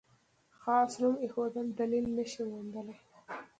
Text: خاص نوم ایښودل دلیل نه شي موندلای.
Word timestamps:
خاص 0.59 0.91
نوم 1.01 1.15
ایښودل 1.23 1.67
دلیل 1.79 2.05
نه 2.17 2.25
شي 2.31 2.41
موندلای. 2.51 2.99